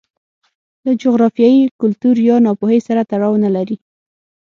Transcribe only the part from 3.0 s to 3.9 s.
تړاو نه لري.